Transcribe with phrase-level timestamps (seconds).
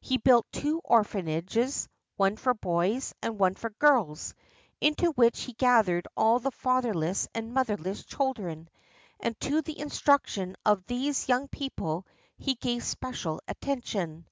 [0.00, 4.34] He built two orphanages, one for boys and one for girls,
[4.80, 8.68] into which he gathered all the fatherless and motherless children;
[9.20, 12.04] and to the instruction of these young people
[12.36, 14.26] he gave special attention.